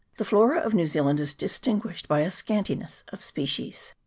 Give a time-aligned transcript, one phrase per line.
[0.17, 3.93] the flora of New Zealand is distinguished by a scantiness of species.